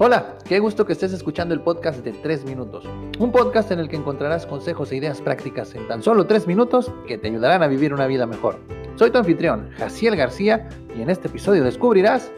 [0.00, 2.84] Hola, qué gusto que estés escuchando el podcast de 3 minutos.
[3.20, 6.90] Un podcast en el que encontrarás consejos e ideas prácticas en tan solo 3 minutos
[7.06, 8.58] que te ayudarán a vivir una vida mejor.
[8.96, 12.32] Soy tu anfitrión, Jaciel García, y en este episodio descubrirás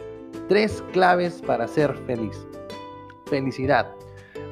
[0.49, 2.47] tres claves para ser feliz.
[3.25, 3.87] Felicidad.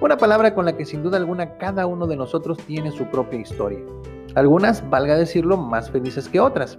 [0.00, 3.38] Una palabra con la que sin duda alguna cada uno de nosotros tiene su propia
[3.38, 3.80] historia.
[4.34, 6.78] Algunas, valga decirlo, más felices que otras.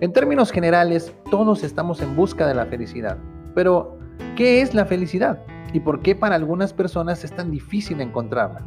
[0.00, 3.18] En términos generales, todos estamos en busca de la felicidad.
[3.54, 3.98] Pero,
[4.34, 5.44] ¿qué es la felicidad?
[5.72, 8.62] Y por qué para algunas personas es tan difícil encontrarla.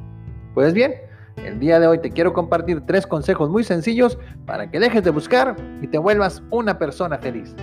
[0.54, 0.94] Pues bien,
[1.38, 5.12] el día de hoy te quiero compartir tres consejos muy sencillos para que dejes de
[5.12, 7.56] buscar y te vuelvas una persona feliz.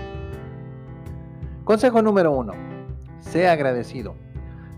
[1.65, 2.55] Consejo número uno.
[3.21, 4.15] Sea agradecido.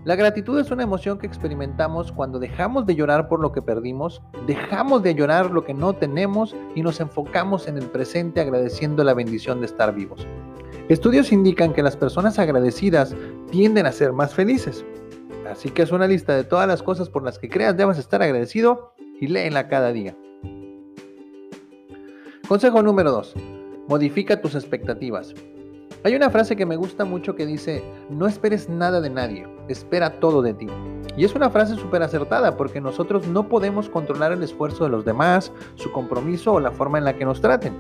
[0.05, 4.23] La gratitud es una emoción que experimentamos cuando dejamos de llorar por lo que perdimos,
[4.47, 9.13] dejamos de llorar lo que no tenemos y nos enfocamos en el presente agradeciendo la
[9.13, 10.27] bendición de estar vivos.
[10.91, 13.15] Estudios indican que las personas agradecidas
[13.53, 14.85] tienden a ser más felices.
[15.49, 18.21] Así que es una lista de todas las cosas por las que creas debas estar
[18.23, 20.17] agradecido y léela cada día.
[22.49, 23.35] Consejo número 2.
[23.87, 25.33] Modifica tus expectativas.
[26.03, 30.19] Hay una frase que me gusta mucho que dice, no esperes nada de nadie, espera
[30.19, 30.67] todo de ti.
[31.17, 35.05] Y es una frase súper acertada porque nosotros no podemos controlar el esfuerzo de los
[35.05, 37.77] demás, su compromiso o la forma en la que nos traten.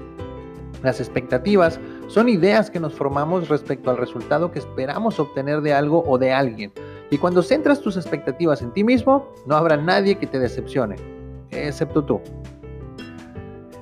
[0.85, 1.79] Las expectativas
[2.11, 6.33] son ideas que nos formamos respecto al resultado que esperamos obtener de algo o de
[6.33, 6.73] alguien.
[7.09, 10.97] Y cuando centras tus expectativas en ti mismo, no habrá nadie que te decepcione,
[11.53, 12.21] excepto tú.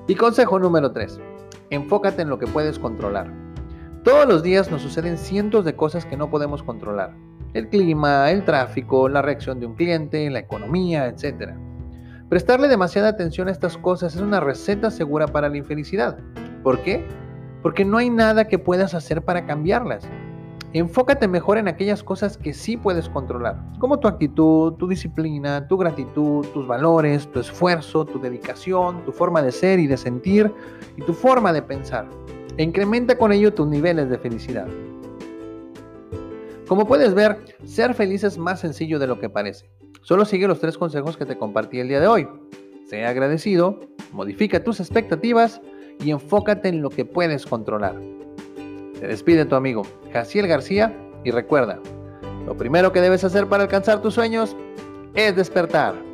[0.07, 1.19] Y consejo número 3.
[1.71, 3.33] Enfócate en lo que puedes controlar.
[4.05, 7.15] Todos los días nos suceden cientos de cosas que no podemos controlar.
[7.55, 11.55] El clima, el tráfico, la reacción de un cliente, la economía, etc.
[12.29, 16.19] Prestarle demasiada atención a estas cosas es una receta segura para la infelicidad.
[16.63, 17.07] ¿Por qué?
[17.69, 20.09] Porque no hay nada que puedas hacer para cambiarlas.
[20.73, 25.77] Enfócate mejor en aquellas cosas que sí puedes controlar, como tu actitud, tu disciplina, tu
[25.77, 30.51] gratitud, tus valores, tu esfuerzo, tu dedicación, tu forma de ser y de sentir
[30.97, 32.09] y tu forma de pensar.
[32.57, 34.67] E incrementa con ello tus niveles de felicidad.
[36.69, 37.37] Como puedes ver,
[37.67, 39.71] ser feliz es más sencillo de lo que parece.
[40.01, 42.29] Solo sigue los tres consejos que te compartí el día de hoy.
[42.87, 43.79] Sea agradecido,
[44.15, 45.61] modifica tus expectativas
[46.01, 47.97] y enfócate en lo que puedes controlar.
[49.01, 49.83] Te despide tu amigo
[50.13, 51.79] Jaciel García y recuerda,
[52.47, 54.57] lo primero que debes hacer para alcanzar tus sueños
[55.15, 56.08] es despertar.